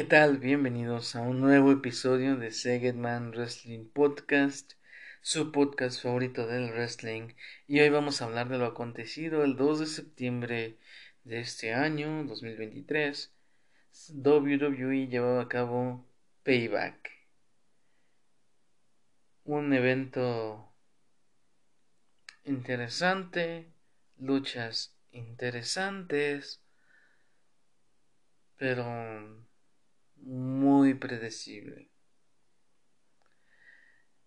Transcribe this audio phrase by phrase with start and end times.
[0.00, 0.38] ¿Qué tal?
[0.38, 4.72] Bienvenidos a un nuevo episodio de Segedman Wrestling Podcast,
[5.20, 7.34] su podcast favorito del wrestling.
[7.68, 10.78] Y hoy vamos a hablar de lo acontecido el 2 de septiembre
[11.24, 13.30] de este año, 2023.
[14.24, 16.08] WWE llevaba a cabo
[16.44, 17.10] Payback.
[19.44, 20.72] Un evento
[22.46, 23.70] interesante,
[24.16, 26.62] luchas interesantes,
[28.56, 29.49] pero
[30.20, 31.88] muy predecible.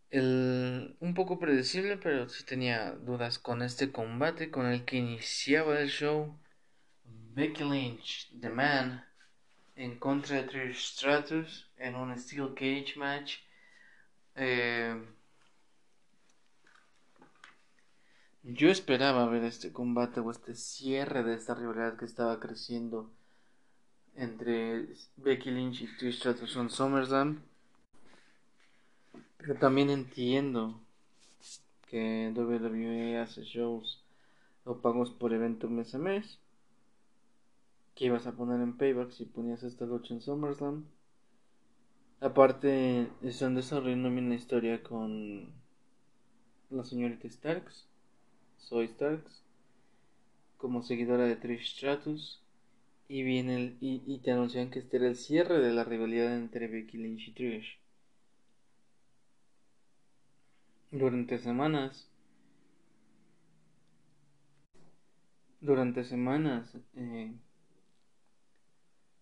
[0.09, 5.79] El, un poco predecible, pero sí tenía dudas con este combate con el que iniciaba
[5.79, 6.37] el show.
[7.05, 9.03] Becky Lynch, The Man,
[9.75, 13.37] en contra de Trish Stratus en un Steel Cage match.
[14.35, 14.95] Eh,
[18.43, 23.11] yo esperaba ver este combate o este cierre de esta rivalidad que estaba creciendo
[24.15, 27.41] entre Becky Lynch y Trish Stratus en SummerSlam.
[29.37, 30.79] Pero también entiendo
[31.89, 34.03] que WWE hace shows
[34.63, 36.39] o pagos por evento mes a mes.
[37.95, 40.85] Que ibas a poner en payback si ponías esta lucha en SummerSlam.
[42.21, 45.51] Aparte, están desarrollando una historia con
[46.69, 47.85] la señorita Starks,
[48.57, 49.43] Soy Starks,
[50.57, 52.42] como seguidora de Trish Stratus
[53.07, 56.97] y, viene y, te anuncian que este era el cierre de la rivalidad entre Becky
[56.97, 57.79] Lynch y Trish.
[60.91, 62.09] Durante semanas,
[65.59, 67.33] durante semanas eh,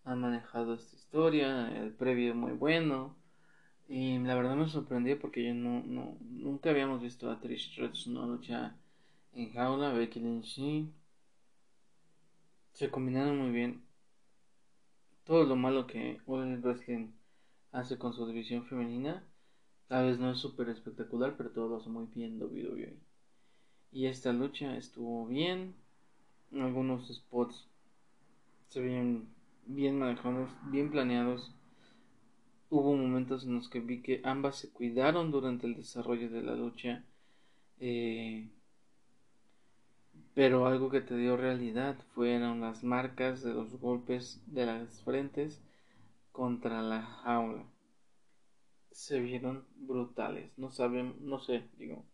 [0.04, 3.16] han manejado esta historia, el previo muy bueno.
[3.88, 8.06] Y la verdad me sorprendió porque yo no, no nunca habíamos visto a Trish Stratus
[8.06, 8.76] una lucha
[9.34, 10.58] en jaula, Becky Lynch
[12.72, 13.82] se combinaron muy bien.
[15.24, 17.08] Todo lo malo que All Wrestling
[17.70, 19.24] hace con su división femenina,
[19.88, 22.98] tal vez no es súper espectacular, pero todo lo hace muy bien WWE.
[23.92, 25.74] Y esta lucha estuvo bien.
[26.52, 27.68] Algunos spots
[28.68, 29.28] se veían
[29.66, 31.54] bien manejados, bien planeados.
[32.70, 36.54] Hubo momentos en los que vi que ambas se cuidaron durante el desarrollo de la
[36.54, 37.04] lucha.
[37.80, 38.48] Eh,
[40.34, 45.62] pero algo que te dio realidad fueron las marcas de los golpes de las frentes
[46.32, 47.64] contra la jaula.
[48.90, 50.50] Se vieron brutales.
[50.56, 52.04] No saben, no sé, digo.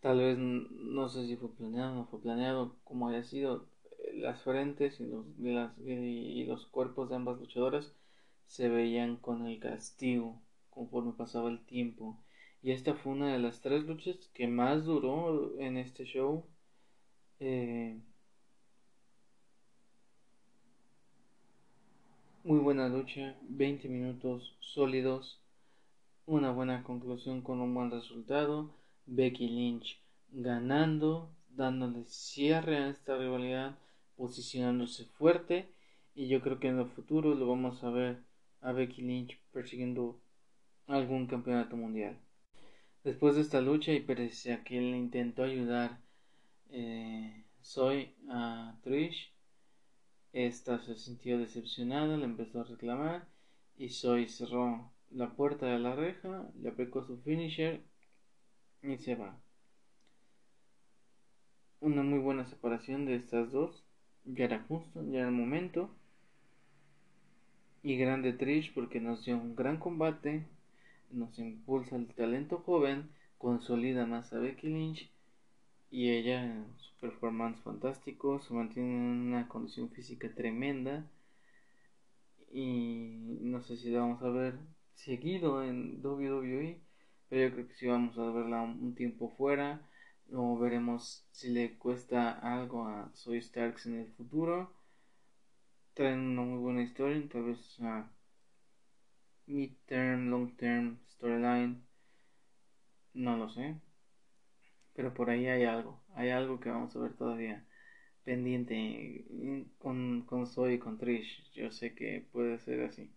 [0.00, 3.70] Tal vez no sé si fue planeado o no fue planeado, como haya sido.
[4.14, 5.26] Las frentes y los,
[5.86, 7.94] y los cuerpos de ambas luchadoras
[8.46, 12.18] se veían con el castigo conforme pasaba el tiempo
[12.62, 16.46] y esta fue una de las tres luchas que más duró en este show.
[17.40, 18.00] Eh,
[22.44, 25.40] muy buena lucha, 20 minutos sólidos,
[26.24, 28.70] una buena conclusión con un buen resultado.
[29.06, 30.00] Becky Lynch
[30.30, 33.76] ganando, dándole cierre a esta rivalidad,
[34.16, 35.68] posicionándose fuerte.
[36.14, 38.22] Y yo creo que en el futuro lo vamos a ver
[38.60, 40.20] a Becky Lynch persiguiendo
[40.86, 42.18] algún campeonato mundial.
[43.04, 45.98] Después de esta lucha y pese a que él intentó ayudar
[46.70, 49.32] eh, Soy a Trish,
[50.32, 53.26] esta se sintió decepcionada, le empezó a reclamar
[53.76, 57.82] y Soy cerró la puerta de la reja, le aplicó su finisher
[58.82, 59.36] y se va.
[61.80, 63.84] Una muy buena separación de estas dos,
[64.24, 65.90] ya era justo, ya era el momento.
[67.82, 70.46] Y grande Trish porque nos dio un gran combate
[71.12, 75.10] nos impulsa el talento joven, consolida más a Becky Lynch
[75.90, 81.06] y ella, su performance fantástico, se mantiene en una condición física tremenda
[82.50, 84.54] y no sé si la vamos a ver
[84.94, 86.80] seguido en WWE,
[87.28, 89.80] pero yo creo que sí vamos a verla un tiempo fuera
[90.32, 94.72] o veremos si le cuesta algo a Soy Starks en el futuro.
[95.94, 97.58] Traen una muy buena historia, tal vez
[99.46, 101.82] mid-term, long-term storyline,
[103.14, 103.76] no lo sé.
[104.94, 107.64] Pero por ahí hay algo, hay algo que vamos a ver todavía
[108.24, 109.24] pendiente
[109.78, 111.50] con, con Zoe y con Trish.
[111.52, 113.10] Yo sé que puede ser así.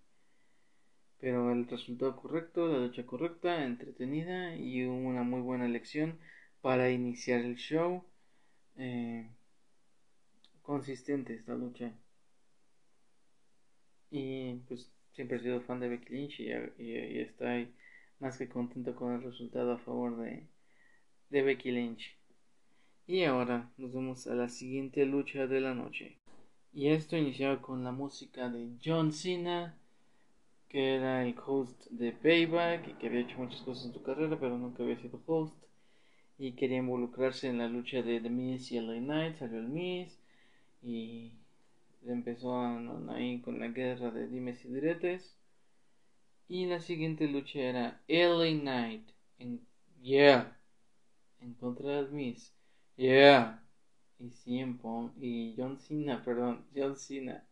[1.20, 6.20] Pero el resultado correcto, la lucha correcta, entretenida y una muy buena elección
[6.62, 8.04] para iniciar el show.
[8.78, 9.30] Eh,
[10.62, 11.94] consistente esta lucha.
[14.10, 17.70] Y pues siempre he sido fan de Becky Lynch y, estoy
[18.20, 20.44] más que contento con el resultado a favor de,
[21.30, 22.16] de Becky Lynch.
[23.08, 26.18] Y ahora nos vamos a la siguiente lucha de la noche.
[26.74, 29.78] Y esto iniciaba con la música de John Cena,
[30.68, 34.38] que era el host de Payback y que había hecho muchas cosas en su carrera,
[34.40, 35.56] pero nunca había sido host.
[36.38, 39.38] Y quería involucrarse en la lucha de The Miz y LA Knight.
[39.38, 40.20] Salió el Miz
[40.82, 41.32] y
[42.08, 42.56] empezó
[43.10, 45.38] ahí con la guerra de dimes y diretes.
[46.48, 49.10] Y la siguiente lucha era LA Knight
[49.40, 49.66] en
[50.02, 50.58] Yeah
[51.40, 52.54] en contra del Miz.
[52.98, 53.62] Yeah
[54.20, 54.80] y CM
[55.20, 57.46] y John Cena, perdón, John Cena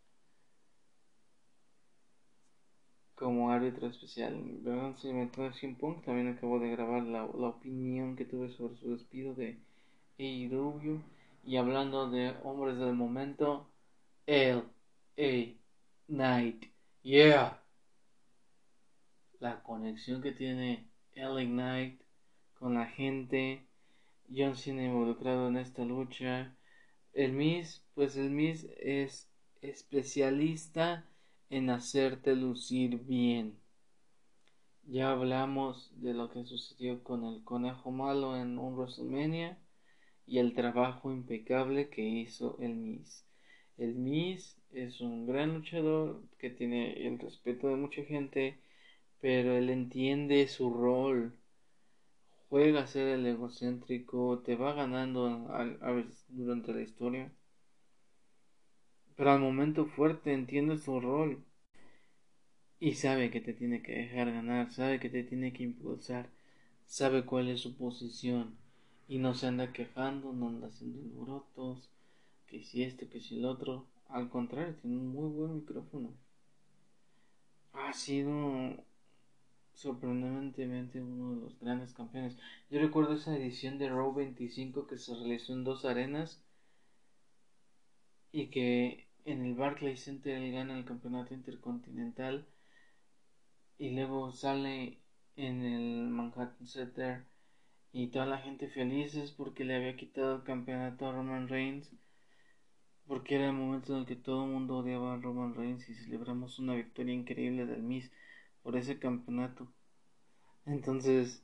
[3.16, 4.34] como árbitro especial.
[4.64, 8.76] Perdón si me CM Punk, también acabo de grabar la, la opinión que tuve sobre
[8.78, 9.58] su despido de
[10.20, 11.02] AEW
[11.46, 13.68] y hablando de hombres del momento,
[14.26, 14.64] L
[15.18, 15.58] A
[16.08, 16.66] Knight,
[17.02, 17.62] yeah.
[19.40, 22.02] La conexión que tiene LA Knight
[22.54, 23.68] con la gente
[24.34, 26.56] John Cena involucrado en esta lucha.
[27.12, 29.30] El Miss, pues el Miss es
[29.62, 31.06] especialista
[31.50, 33.60] en hacerte lucir bien.
[34.84, 39.58] Ya hablamos de lo que sucedió con el conejo malo en un WrestleMania
[40.26, 43.26] y el trabajo impecable que hizo el Miss.
[43.84, 48.58] El Miss es un gran luchador que tiene el respeto de mucha gente,
[49.20, 51.34] pero él entiende su rol
[52.54, 57.32] juega a ser el egocéntrico, te va ganando a, veces durante la historia.
[59.16, 61.44] Pero al momento fuerte entiende su rol
[62.80, 66.30] y sabe que te tiene que dejar ganar, sabe que te tiene que impulsar,
[66.86, 68.56] sabe cuál es su posición
[69.08, 71.93] y no se anda quejando, no anda haciendo alborotos,
[72.54, 73.88] que si esto, que si el otro.
[74.10, 76.14] Al contrario, tiene un muy buen micrófono.
[77.74, 78.32] Ha sido
[79.74, 82.38] sorprendentemente uno de los grandes campeones.
[82.70, 86.44] Yo recuerdo esa edición de Raw 25 que se realizó en dos arenas
[88.32, 92.46] y que en el Barclays Center él gana el campeonato intercontinental
[93.80, 95.00] y luego sale
[95.38, 97.26] en el Manhattan Center
[97.92, 101.92] y toda la gente felices porque le había quitado el campeonato a Roman Reigns
[103.08, 105.96] porque era el momento en el que todo el mundo odiaba a Roman Reigns y
[105.96, 108.12] celebramos una victoria increíble del Miz
[108.64, 109.68] por ese campeonato.
[110.66, 111.44] Entonces,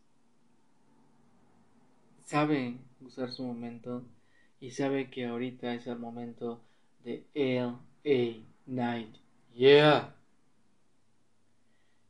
[2.26, 4.04] sabe usar su momento
[4.60, 6.62] y sabe que ahorita es el momento
[7.04, 9.16] de LA Knight.
[9.54, 10.16] Yeah.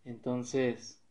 [0.05, 1.01] Entonces,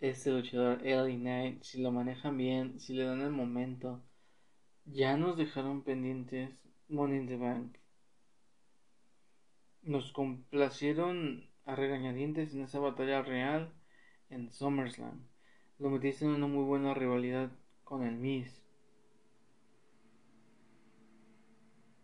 [0.00, 4.00] este luchador LA Knight, si lo manejan bien, si le dan el momento,
[4.84, 6.50] ya nos dejaron pendientes
[6.88, 7.76] Money in the Bank.
[9.82, 13.72] Nos complacieron a regañadientes en esa batalla real
[14.30, 15.26] en SummerSlam.
[15.78, 17.50] Lo metiste en una muy buena rivalidad
[17.84, 18.62] con el Miz.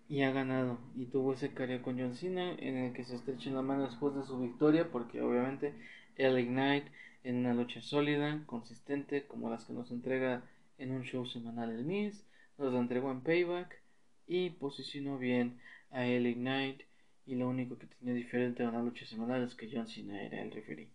[0.09, 0.79] Y ha ganado.
[0.97, 4.15] Y tuvo ese careo con John Cena en el que se estrecha la mano después
[4.15, 4.91] de su victoria.
[4.91, 5.75] Porque obviamente
[6.17, 6.91] el Ignite
[7.25, 10.43] en una lucha sólida, consistente, como las que nos entrega
[10.79, 12.28] en un show semanal el Miz.
[12.59, 13.83] La entregó en Payback.
[14.27, 15.59] Y posicionó bien
[15.91, 16.87] a el Ignite
[17.25, 20.43] y lo único que tenía diferente a una lucha semanal es que John Cena era
[20.43, 20.91] el referee.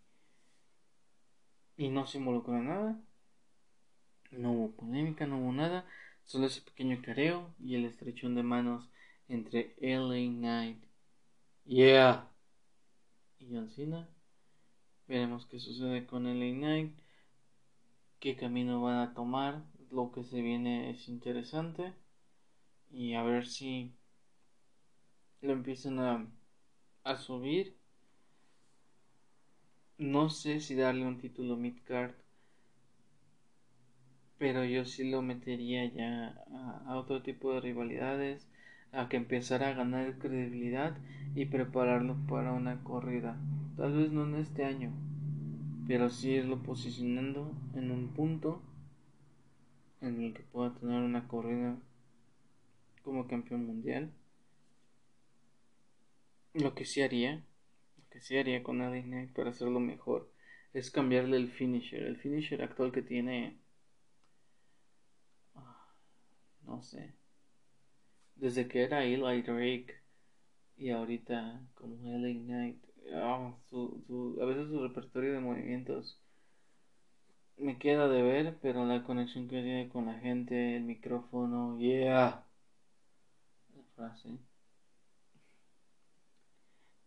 [1.78, 3.00] Y no se involucró nada.
[4.32, 5.88] No hubo polémica, no hubo nada.
[6.26, 8.90] Solo ese pequeño careo y el estrechón de manos
[9.28, 10.84] entre LA Knight,
[11.66, 12.28] yeah,
[13.40, 14.10] y John Cena.
[15.08, 16.94] Veremos qué sucede con LA Knight,
[18.20, 19.64] qué camino van a tomar.
[19.94, 21.94] Lo que se viene es interesante.
[22.92, 23.94] Y a ver si
[25.42, 26.28] lo empiezan a,
[27.04, 27.78] a subir.
[30.00, 32.16] No sé si darle un título midcard,
[34.40, 36.44] pero yo sí lo metería ya
[36.88, 38.48] a, otro tipo de rivalidades,
[38.92, 40.98] a que empezara a ganar credibilidad
[41.36, 43.38] y prepararlo para una corrida.
[43.78, 44.92] Tal vez no en este año,
[45.88, 48.62] pero sí irlo posicionando en un punto
[50.04, 51.78] en el que pueda tener una corrida
[53.04, 54.14] como campeón mundial
[56.54, 57.44] lo que sí haría,
[57.98, 60.32] lo que sí haría con Adine para hacerlo mejor,
[60.74, 62.04] es cambiarle el finisher.
[62.04, 63.58] El finisher actual que tiene,
[65.56, 65.88] ah,
[66.64, 67.16] no sé,
[68.36, 69.96] desde que era Eli Drake
[70.78, 72.84] y ahorita como LA Knight,
[73.16, 76.20] ah, su, a veces su repertorio de movimientos
[77.58, 82.46] me queda de ver, pero la conexión que tiene con la gente, el micrófono, yeah,
[83.76, 84.38] la frase.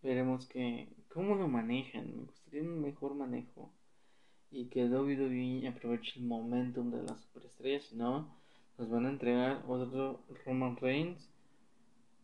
[0.02, 2.16] Veremos que cómo lo manejan.
[2.16, 3.70] Me gustaría un mejor manejo.
[4.50, 7.84] Y que WWE aproveche el momentum de las superestrellas.
[7.84, 8.28] Si no,
[8.78, 11.28] nos van a entregar otro Roman Reigns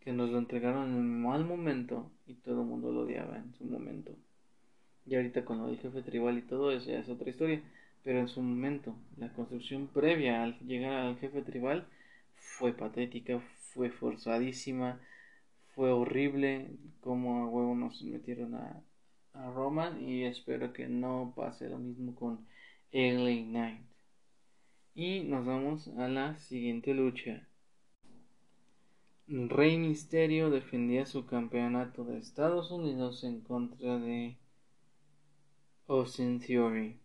[0.00, 3.54] que nos lo entregaron en un mal momento y todo el mundo lo odiaba en
[3.54, 4.12] su momento.
[5.06, 7.62] Y ahorita con lo del jefe tribal y todo eso ya es otra historia,
[8.04, 11.86] pero en su momento la construcción previa al llegar al jefe tribal
[12.36, 13.40] fue patética,
[13.72, 15.00] fue forzadísima,
[15.74, 18.82] fue horrible como a huevo nos metieron a,
[19.34, 22.46] Roman y espero que no pase lo mismo con
[22.92, 23.80] LA Knight.
[24.94, 27.48] Y nos vamos a la siguiente lucha.
[29.26, 34.36] Rey Misterio defendía su campeonato de Estados Unidos en contra de
[35.88, 37.01] Austin Theory.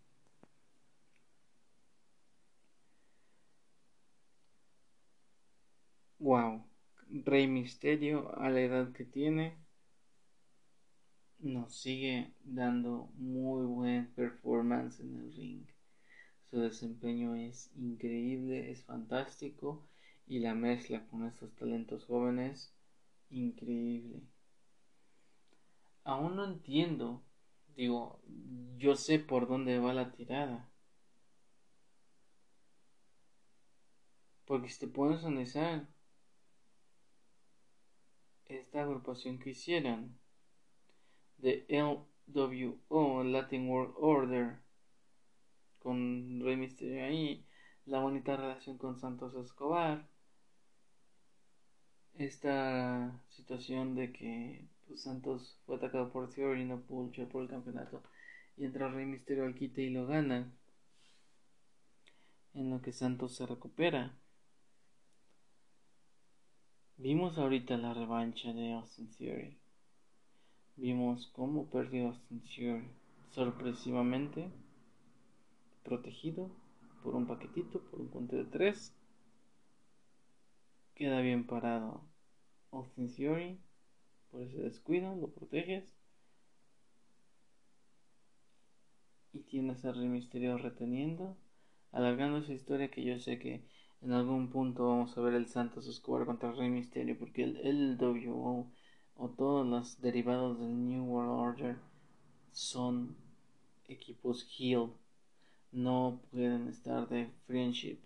[6.27, 6.62] Wow,
[7.24, 9.55] Rey Misterio a la edad que tiene
[11.39, 15.65] nos sigue dando muy buen performance en el ring.
[16.50, 19.88] Su desempeño es increíble, es fantástico
[20.25, 22.74] y la mezcla con estos talentos jóvenes,
[23.29, 24.22] increíble.
[26.03, 27.24] Aún no entiendo,
[27.74, 28.19] digo,
[28.77, 30.69] yo sé por dónde va la tirada.
[34.43, 35.88] Porque si te pones a analizar
[38.50, 40.18] esta agrupación que hicieron
[41.38, 44.60] de LWO, Latin World Order,
[45.80, 47.46] con Rey Mysterio ahí,
[47.86, 50.08] la bonita relación con Santos Escobar,
[52.16, 57.44] esta situación de que pues, Santos fue atacado por Theory y no pudo luchar por
[57.44, 58.01] el campeonato
[58.58, 60.51] y entra Rey Misterio al quite y lo gana
[62.54, 64.18] en lo que Santos se recupera
[66.98, 69.58] vimos ahorita la revancha de Austin Theory.
[70.75, 72.88] Vimos cómo perdió Austin Theory.
[73.32, 74.50] Sorpresivamente
[75.84, 76.50] protegido
[77.04, 78.94] por un paquetito por un cuento de tres
[80.96, 82.01] queda bien parado
[82.72, 83.60] Austin Theory
[84.32, 85.94] por ese descuido, lo proteges
[89.32, 91.38] y tienes a Rey Misterio reteniendo,
[91.92, 93.63] alargando esa historia que yo sé que
[94.01, 98.68] en algún punto vamos a ver el Santos Escobar contra Rey Misterio porque el LWO
[99.18, 101.77] o todos los derivados del New World Order
[102.51, 103.16] son
[103.88, 104.89] equipos heel
[105.72, 108.00] no pueden estar de friendship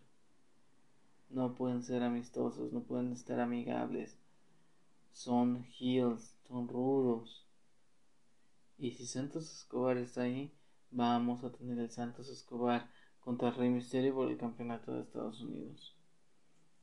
[1.31, 4.17] no pueden ser amistosos, no pueden estar amigables.
[5.13, 7.45] Son heels, son rudos.
[8.77, 10.51] Y si Santos Escobar está ahí,
[10.91, 12.89] vamos a tener el Santos Escobar
[13.21, 15.95] contra Rey Mysterio por el campeonato de Estados Unidos.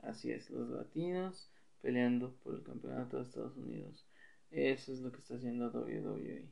[0.03, 1.51] Así es, los latinos
[1.83, 4.09] peleando por el campeonato de Estados Unidos.
[4.51, 6.49] Eso es lo que está haciendo WWE.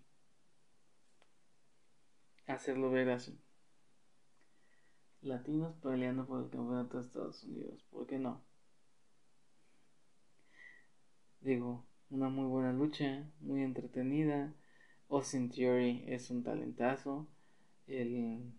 [2.47, 3.41] Hacerlo ver así
[5.27, 7.85] latinos peleando por el campeonato de Estados Unidos.
[7.91, 8.43] ¿Por qué no?
[11.41, 14.55] Digo, una muy buena lucha, muy entretenida.
[15.09, 17.29] Austin Theory es un talentazo.
[17.87, 18.53] El,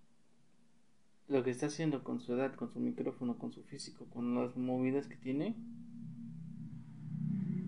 [1.27, 4.55] lo que está haciendo con su edad, con su micrófono, con su físico, con las
[4.55, 5.55] movidas que tiene,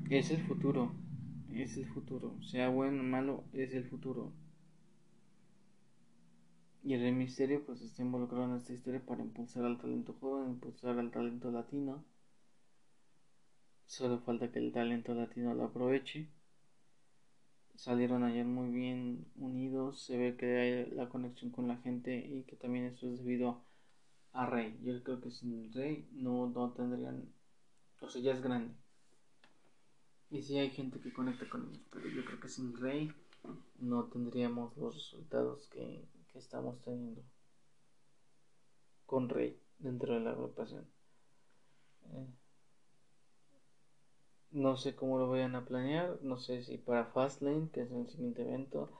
[0.09, 0.93] es el futuro.
[1.53, 2.41] Es el futuro.
[2.41, 4.31] Sea bueno o malo, es el futuro.
[6.83, 10.97] Y el Misterio pues está involucrado en esta historia para impulsar al talento joven, impulsar
[10.97, 12.05] al talento latino.
[13.85, 16.29] Solo falta que el talento latino lo aproveche.
[17.79, 22.43] Salieron ayer muy bien unidos, se ve que hay la conexión con la gente y
[22.43, 23.63] que también eso es debido
[24.33, 24.77] a Rey.
[24.83, 27.33] Yo creo que sin Rey no, no tendrían,
[28.01, 28.75] o sea, ya es grande.
[30.29, 33.13] Y sí hay gente que conecta con ellos, pero yo creo que sin Rey
[33.79, 37.23] no tendríamos los resultados que, que estamos teniendo
[39.05, 40.85] con Rey dentro de la agrupación.
[42.11, 42.27] Eh,
[44.51, 48.07] no sé cómo lo vayan a planear, no sé si para Fastlane, que es el
[48.09, 48.91] siguiente evento,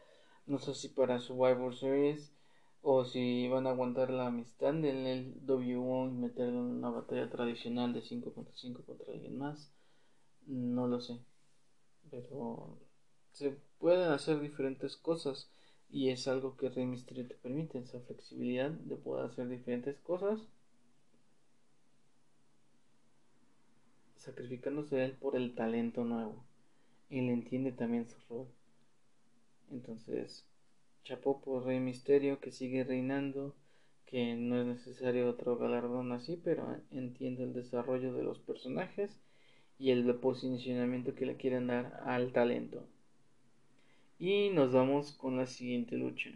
[0.46, 2.34] no sé si para Survivor Series
[2.82, 7.94] o si van a aguantar la amistad del W1 y meterlo en una batalla tradicional
[7.94, 9.72] de 5 contra 5 contra alguien más.
[10.46, 11.20] No lo sé.
[12.10, 12.80] Pero
[13.34, 15.50] se pueden hacer diferentes cosas
[15.90, 20.40] y es algo que Rey Mysterio te permite, esa flexibilidad de poder hacer diferentes cosas,
[24.20, 26.46] sacrificándose él por el talento nuevo.
[27.10, 28.48] Le entiende también su rol.
[29.72, 30.46] Entonces,
[31.04, 33.56] chapó por Rey Misterio que sigue reinando,
[34.06, 39.20] que no es necesario otro galardón así, pero entiende el desarrollo de los personajes
[39.80, 42.86] y el posicionamiento que le quieren dar al talento.
[44.20, 46.32] Y nos vamos con la siguiente lucha.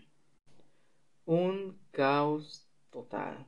[1.26, 3.46] Un caos total.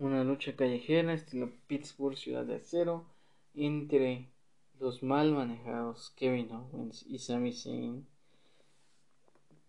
[0.00, 3.04] Una lucha callejera estilo Pittsburgh Ciudad de Acero.
[3.54, 4.30] entre
[4.78, 8.06] los mal manejados Kevin Owens y Sami Zayn.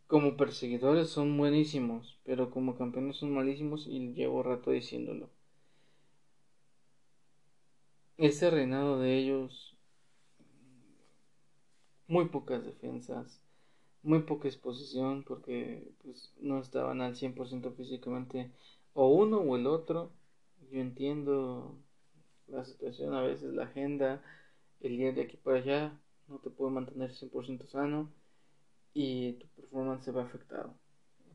[0.07, 5.29] Como perseguidores son buenísimos, pero como campeones son malísimos y llevo rato diciéndolo.
[8.15, 9.75] Este reinado de ellos,
[12.07, 13.41] muy pocas defensas,
[14.01, 18.49] muy poca exposición porque pues, no estaban al 100% físicamente
[18.93, 20.13] o uno o el otro.
[20.71, 21.77] Yo entiendo
[22.47, 24.23] la situación, a veces la agenda,
[24.79, 25.99] el día de aquí para allá,
[26.29, 28.09] no te puede mantener 100% sano
[28.93, 30.73] y tu performance se va afectado.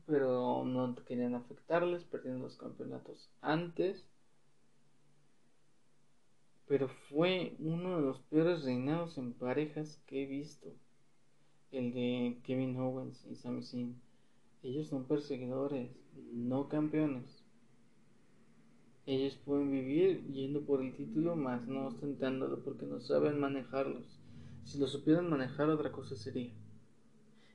[0.07, 4.03] Pero no querían afectarles, perdiendo los campeonatos antes.
[6.65, 10.73] Pero fue uno de los peores reinados en parejas que he visto.
[11.71, 14.01] El de Kevin Owens y Sami Zayn.
[14.63, 15.91] Ellos son perseguidores,
[16.33, 17.36] no campeones.
[19.07, 24.19] Ellos pueden vivir yendo por el título, más no ostentándolo porque no saben manejarlos.
[24.65, 26.51] Si lo supieran manejar, otra cosa sería.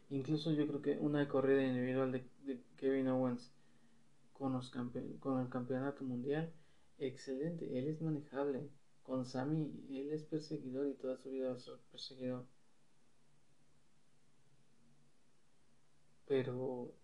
[0.09, 2.25] Incluso yo creo que una corrida individual de,
[2.79, 3.53] Kevin Owens
[4.33, 4.71] con, los
[5.21, 6.51] con el campeonato mundial,
[6.99, 7.79] excelente.
[7.79, 8.71] Él es manejable.
[9.03, 12.47] Con Sammy, él es perseguidor y toda su vida va a ser perseguidor.
[16.27, 16.95] Pero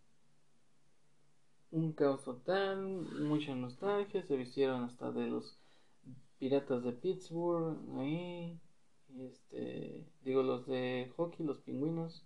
[1.70, 2.78] un caos total,
[3.20, 5.58] mucha nostalgia, se vistieron hasta de los
[6.38, 8.58] piratas de Pittsburgh, ahí,
[9.18, 12.24] este, digo los de hockey, los pingüinos,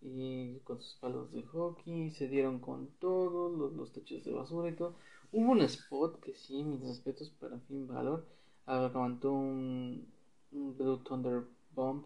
[0.00, 4.74] y con sus palos de hockey, se dieron con todo, los, techos de basura y
[4.74, 4.94] todo.
[5.32, 8.24] Hubo un spot que sí, mis respetos para Finn Balor,
[8.66, 10.06] aguantó un,
[10.52, 11.44] un Blue Thunder
[11.74, 12.04] Bomb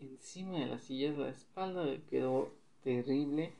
[0.00, 2.50] encima de las sillas, la espalda quedó
[2.82, 3.52] terrible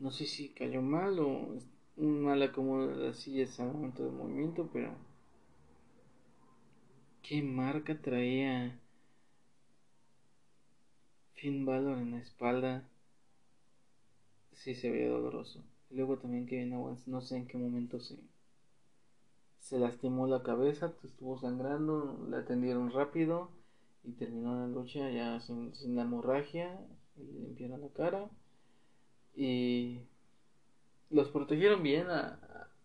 [0.00, 1.58] no sé si cayó mal o
[1.96, 4.94] un mal acomodo de las sillas al momento del movimiento, pero
[7.22, 8.80] qué marca traía
[11.34, 12.88] Finn Balor en la espalda.
[14.52, 15.62] Sí se veía doloroso.
[15.90, 18.16] Luego también Kevin Owens, no sé en qué momento se,
[19.58, 23.50] se lastimó la cabeza, estuvo sangrando, la atendieron rápido
[24.02, 26.80] y terminó la lucha ya sin, sin la hemorragia,
[27.16, 28.30] le limpiaron la cara
[29.34, 30.00] y
[31.10, 32.38] los protegieron bien a,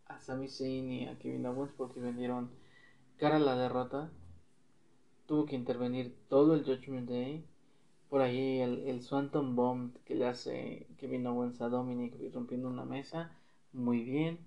[0.07, 2.49] a Sami Zayn y a Kevin Owens porque vendieron
[3.17, 4.11] cara a la derrota.
[5.25, 7.45] Tuvo que intervenir todo el Judgment Day.
[8.09, 12.85] Por ahí el, el Swanton Bomb que le hace Kevin Owens a Dominic rompiendo una
[12.85, 13.31] mesa.
[13.73, 14.39] Muy bien.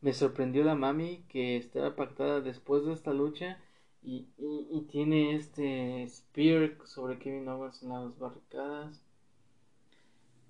[0.00, 3.58] Me sorprendió la mami que estaba pactada después de esta lucha
[4.02, 9.00] y, y, tiene este Spear sobre Kevin Owens en las barricadas.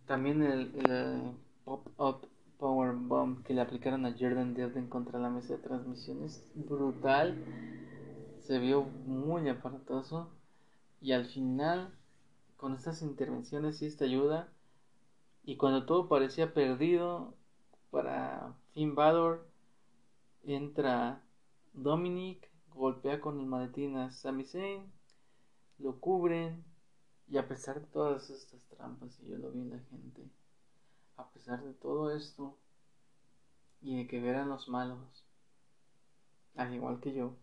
[0.06, 5.62] También el, Pop-Up Power Bomb que le aplicaron a Jordan Devlin contra la mesa de
[5.62, 6.50] transmisiones.
[6.54, 7.36] Brutal.
[8.40, 10.30] Se vio muy aparatoso.
[11.00, 11.94] Y al final,
[12.56, 14.48] con estas intervenciones y esta ayuda,
[15.44, 17.34] y cuando todo parecía perdido
[17.90, 19.46] para Finn Balor,
[20.42, 21.22] entra
[21.74, 24.90] Dominic, golpea con el maletín a Sami Zayn,
[25.78, 26.64] lo cubren,
[27.28, 30.30] y a pesar de todas estas trampas, y yo lo vi en la gente,
[31.16, 32.58] a pesar de todo esto,
[33.80, 35.24] y de que vieran los malos,
[36.56, 37.36] al igual que yo,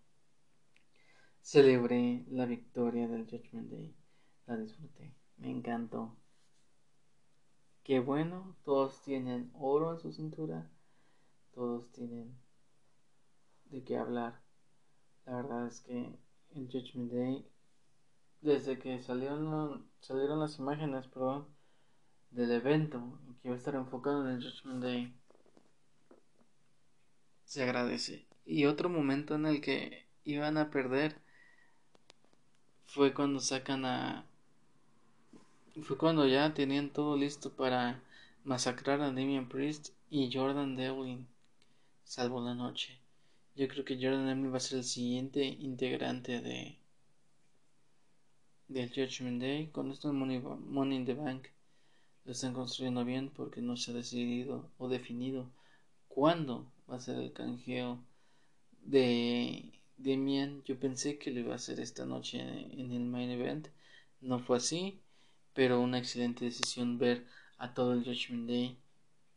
[1.41, 3.95] celebré la victoria del Judgment Day,
[4.47, 6.15] la disfruté, me encantó.
[7.83, 10.69] Qué bueno, todos tienen oro en su cintura,
[11.53, 12.37] todos tienen
[13.65, 14.41] de qué hablar.
[15.25, 16.19] La verdad es que
[16.55, 17.50] el Judgment Day
[18.41, 21.47] desde que salieron, salieron las imágenes perdón,
[22.31, 25.13] del evento que iba a estar enfocado en el Judgment Day,
[27.45, 28.25] se agradece.
[28.45, 31.17] Y otro momento en el que iban a perder
[32.85, 34.25] fue cuando sacan a.
[35.83, 38.01] Fue cuando ya tenían todo listo para
[38.43, 41.27] masacrar a Damian Priest y Jordan Devlin,
[42.03, 42.99] salvo la noche.
[43.55, 46.77] Yo creo que Jordan Devlin va a ser el siguiente integrante de
[48.71, 49.67] del Judgment Day.
[49.67, 51.47] Con esto de Money, in the Bank
[52.23, 55.49] lo están construyendo bien porque no se ha decidido o definido
[56.07, 57.99] cuándo va a ser el canjeo
[58.83, 60.63] de Demian.
[60.63, 63.67] Yo pensé que lo iba a hacer esta noche en el main event.
[64.21, 65.01] No fue así,
[65.53, 67.25] pero una excelente decisión ver
[67.57, 68.77] a todo el Judgment Day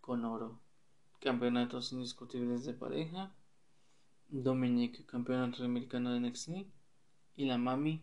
[0.00, 0.60] con oro.
[1.20, 3.34] Campeonatos indiscutibles de pareja.
[4.28, 6.50] Dominic, campeonato americano de NXT.
[7.36, 8.02] Y la Mami,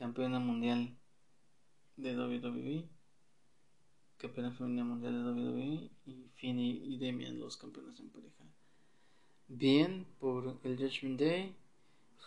[0.00, 0.96] campeona mundial
[1.98, 2.88] de WWE,
[4.16, 8.44] campeona femenina mundial de WWE y Finny y Demian los campeones en pareja.
[9.48, 11.54] bien por el Judgment Day.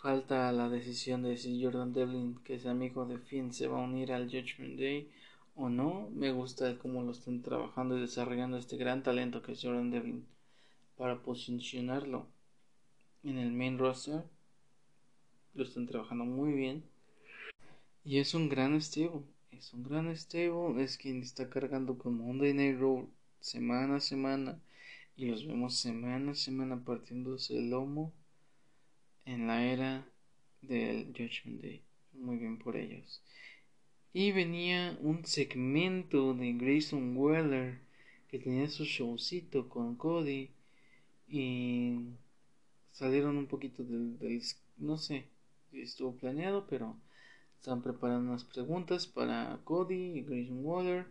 [0.00, 3.84] Falta la decisión de si Jordan Devlin, que es amigo de Finn, se va a
[3.84, 5.10] unir al Judgment Day
[5.56, 6.08] o no.
[6.12, 10.24] Me gusta cómo lo están trabajando y desarrollando este gran talento que es Jordan Devlin
[10.96, 12.28] para posicionarlo
[13.24, 14.22] en el main roster.
[15.54, 16.93] Lo están trabajando muy bien.
[18.04, 19.24] Y es un gran stable.
[19.50, 20.82] Es un gran stable.
[20.82, 23.08] Es quien está cargando con Monday Night Raw
[23.40, 24.60] semana a semana.
[25.16, 28.12] Y los vemos semana a semana partiéndose el lomo
[29.24, 30.06] en la era
[30.62, 31.82] del Judgment Day.
[32.12, 33.22] Muy bien por ellos.
[34.12, 37.80] Y venía un segmento de Grayson Weller
[38.28, 40.50] que tenía su showcito con Cody.
[41.26, 42.00] Y
[42.92, 44.42] salieron un poquito del, del
[44.76, 45.26] no sé
[45.82, 46.96] estuvo planeado, pero
[47.64, 51.06] están preparando unas preguntas para Cody y Grayson Waller.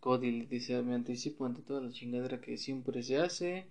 [0.00, 3.68] Cody le dice, me anticipo ante toda la chingadera que siempre se hace,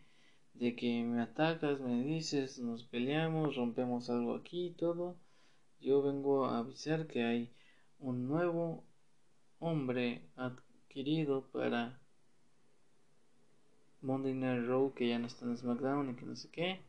[0.54, 5.18] de que me atacas, me dices, nos peleamos, rompemos algo aquí y todo.
[5.82, 7.50] Yo vengo a avisar que hay
[8.00, 8.86] un nuevo
[9.60, 12.00] hombre adquirido para
[14.02, 16.80] Monday Night Raw que ya no está en SmackDown y que no sé qué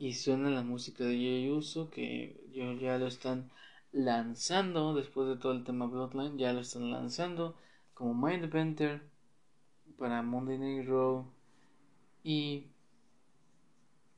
[0.00, 3.48] y suena la música de Jey Uso que ya lo están
[3.94, 7.54] lanzando después de todo el tema Bloodline ya lo están lanzando
[7.94, 9.00] como Mind Bender
[9.96, 11.24] para Monday Night Raw
[12.24, 12.66] y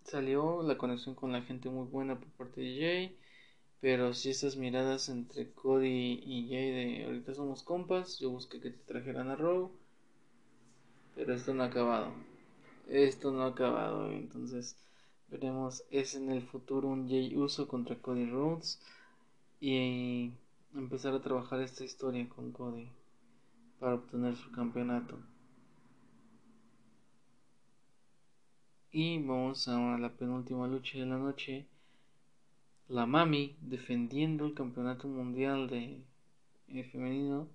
[0.04, 3.18] salió la conexión con la gente muy buena por parte de Jay
[3.82, 8.70] pero si estas miradas entre Cody y Jay de ahorita somos compas yo busqué que
[8.70, 9.70] te trajeran a Raw
[11.14, 12.12] pero esto no ha acabado.
[12.88, 14.76] Esto no ha acabado entonces
[15.28, 18.80] Veremos es en el futuro un Jay Uso contra Cody Rhodes
[19.60, 20.32] y
[20.74, 22.88] empezar a trabajar esta historia con Cody
[23.78, 25.18] para obtener su campeonato.
[28.90, 31.66] Y vamos a la penúltima lucha de la noche.
[32.88, 37.48] La Mami defendiendo el campeonato mundial de femenino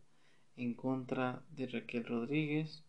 [0.58, 2.84] en contra de Raquel Rodríguez.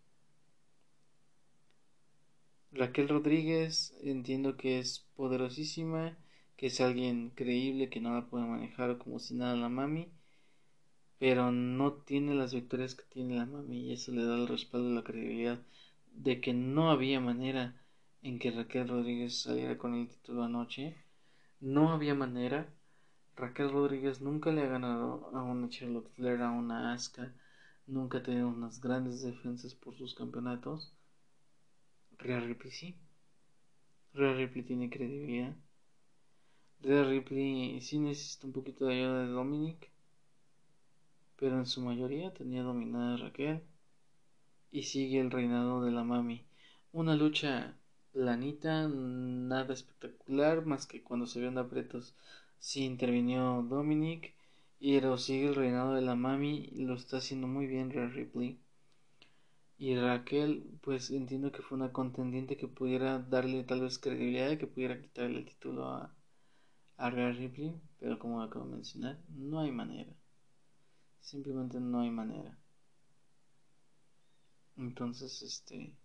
[2.73, 6.17] Raquel Rodríguez entiendo que es poderosísima,
[6.63, 10.13] que es alguien creíble, que no la puede manejar como si nada la mami,
[11.19, 14.89] pero no tiene las victorias que tiene la mami y eso le da el respaldo
[14.89, 15.59] y la credibilidad
[16.15, 17.75] de que no había manera
[18.23, 20.97] en que Raquel Rodríguez saliera con el título anoche.
[21.59, 22.73] No había manera.
[23.35, 27.35] Raquel Rodríguez nunca le ha ganado a una Charlotte Flair, a una Asuka,
[27.89, 30.95] nunca ha tenido unas grandes defensas por sus campeonatos.
[32.19, 32.95] Rhea Ripley sí.
[34.15, 35.57] Rhea Ripley tiene credibilidad.
[36.83, 39.89] Rhea Ripley sí necesita un poquito de ayuda de Dominic.
[41.37, 43.63] Pero en su mayoría tenía dominada a Raquel.
[44.73, 46.45] Y sigue el reinado de la mami.
[46.93, 47.77] Una lucha
[48.13, 52.15] planita, nada espectacular, más que cuando se vieron aprietos
[52.59, 54.35] sí intervinió Dominic.
[54.81, 56.67] Pero sigue el reinado de la mami.
[56.75, 58.59] Lo está haciendo muy bien Rhea Ripley.
[59.79, 64.67] Y Raquel, pues entiendo que fue una contendiente que pudiera darle tal vez credibilidad, que
[64.67, 66.15] pudiera quitarle el título a,
[67.03, 70.13] a Ripley, pero como acabo de mencionar, no hay manera.
[71.21, 72.57] Simplemente no hay manera.
[74.77, 75.97] Entonces, este.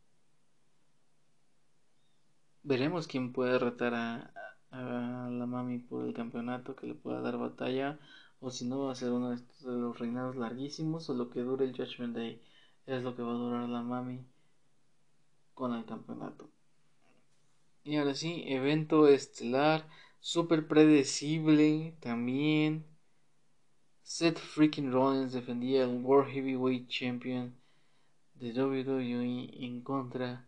[2.63, 4.33] Veremos quién puede retar a,
[4.71, 7.99] a, la mami por el campeonato, que le pueda dar batalla,
[8.39, 11.65] o si no va a ser uno de, los reinados larguísimos, o lo que dure
[11.65, 12.41] el Judgment Day
[12.87, 14.25] es lo que va a durar la mami
[15.53, 16.49] con el campeonato.
[17.83, 19.87] Y ahora sí, evento estelar,
[20.19, 22.85] super predecible también.
[24.03, 27.53] Seth freaking Rollins defendía el World Heavyweight Champion
[28.35, 30.47] de WWE en contra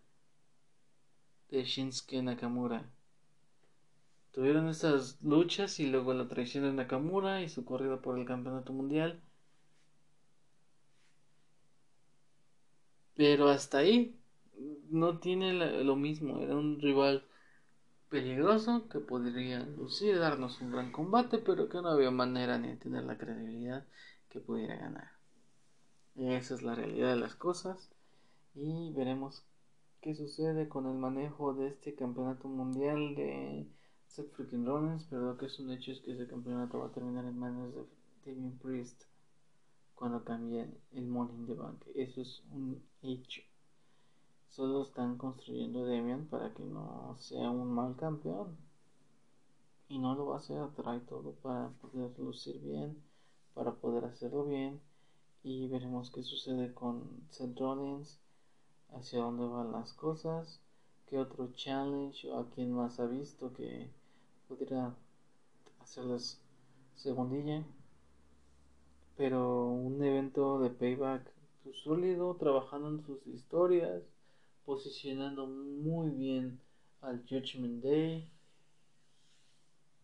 [1.49, 2.89] de Shinsuke Nakamura.
[4.31, 8.71] Tuvieron estas luchas y luego la traición de Nakamura y su corrida por el campeonato
[8.71, 9.19] mundial.
[13.15, 14.15] Pero hasta ahí
[14.89, 15.53] no tiene
[15.83, 16.39] lo mismo.
[16.39, 17.25] Era un rival
[18.09, 22.77] peligroso que podría lucir, darnos un gran combate, pero que no había manera ni de
[22.77, 23.85] tener la credibilidad
[24.29, 25.11] que pudiera ganar.
[26.15, 27.89] esa es la realidad de las cosas.
[28.55, 29.45] Y veremos
[30.01, 33.67] qué sucede con el manejo de este campeonato mundial de
[34.07, 35.05] Seth Freaking Rollins.
[35.09, 37.73] Pero lo que es un hecho es que ese campeonato va a terminar en manos
[37.75, 37.85] de
[38.25, 39.03] Damien Priest
[39.93, 41.85] cuando cambien el Money the Bank.
[41.93, 43.41] Eso es un hecho.
[44.49, 48.57] Solo están construyendo Demian para que no sea un mal campeón.
[49.87, 53.01] Y no lo va a hacer, trae todo para poder lucir bien,
[53.53, 54.81] para poder hacerlo bien.
[55.43, 58.19] Y veremos qué sucede con Seth Rollins,
[58.91, 60.59] hacia dónde van las cosas,
[61.05, 63.89] que otro challenge o a quien más ha visto que
[64.47, 64.95] pudiera
[65.79, 66.41] hacerles
[66.95, 67.63] segundilla.
[69.15, 71.31] Pero un evento de payback
[71.63, 74.03] pues, sólido, trabajando en sus historias,
[74.69, 76.59] posicionando muy bien
[77.01, 78.29] al Judgment Day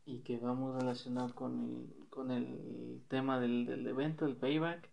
[0.08, 4.89] y que vamos a relacionar con el, con el tema del, del evento, el payback,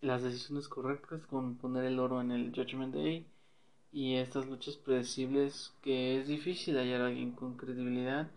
[0.00, 3.26] las decisiones correctas con poner el oro en el Judgment Day
[3.92, 8.30] y estas luchas predecibles que es difícil hallar a alguien con credibilidad.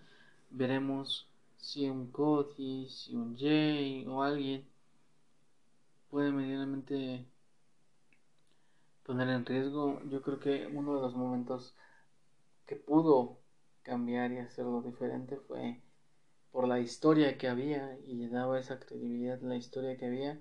[0.49, 1.25] Veremos
[1.55, 4.65] si un Cody, si un Jay o alguien
[6.09, 7.25] puede medianamente
[9.03, 10.01] poner en riesgo.
[10.09, 11.75] Yo creo que uno de los momentos
[12.65, 13.37] que pudo
[13.83, 15.81] cambiar y hacerlo diferente fue
[16.51, 20.39] por la historia que había y le daba esa credibilidad la historia que había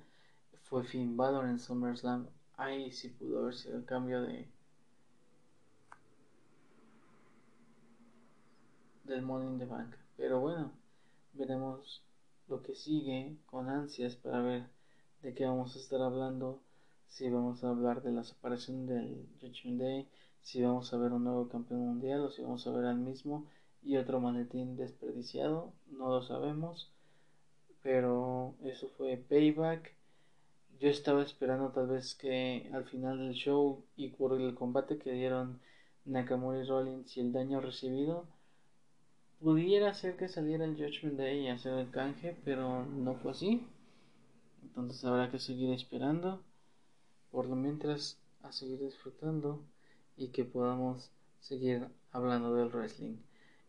[0.64, 4.48] fue Finn Balor en SummerSlam ahí sí pudo haber sido el cambio de
[9.04, 10.70] del Money in the Bank pero bueno
[11.32, 12.04] veremos
[12.48, 14.68] lo que sigue con ansias para ver
[15.22, 16.60] de qué vamos a estar hablando
[17.12, 20.08] si vamos a hablar de la separación del Judgment Day
[20.40, 23.46] si vamos a ver un nuevo campeón mundial o si vamos a ver al mismo
[23.82, 26.90] y otro maletín desperdiciado, no lo sabemos,
[27.82, 29.94] pero eso fue payback.
[30.80, 35.12] Yo estaba esperando tal vez que al final del show y por el combate que
[35.12, 35.60] dieron
[36.06, 38.26] Nakamura y Rollins y el daño recibido,
[39.38, 43.64] pudiera ser que saliera el Judgment Day y hacer el canje, pero no fue así.
[44.62, 46.40] Entonces habrá que seguir esperando.
[47.32, 49.60] Por lo mientras, a seguir disfrutando
[50.16, 53.16] y que podamos seguir hablando del wrestling.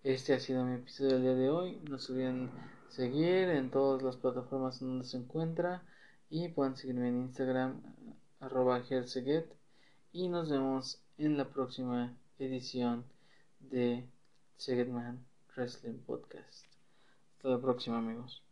[0.04, 1.80] Este ha sido mi episodio del día de hoy.
[1.90, 2.52] No se olviden
[2.90, 5.82] seguir en todas las plataformas donde se encuentra
[6.30, 7.82] y pueden seguirme en Instagram
[8.40, 8.84] arroba
[10.12, 13.06] y nos vemos en la próxima edición
[13.60, 14.06] de
[14.58, 16.66] Segetman Wrestling Podcast.
[17.38, 18.44] Hasta la próxima amigos.